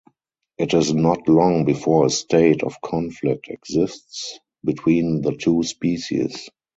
It 0.57 0.73
is 0.73 0.91
not 0.95 1.27
long 1.29 1.63
before 1.65 2.07
a 2.07 2.09
state 2.09 2.63
of 2.63 2.81
conflict 2.81 3.49
exists 3.51 4.39
between 4.63 5.21
the 5.21 5.33
two 5.37 5.61
species. 5.61 6.49